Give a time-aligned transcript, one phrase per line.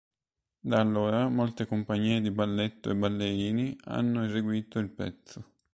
[0.61, 5.45] Da allora molte compagnie di balletto e ballerini hanno eseguito il pezzo.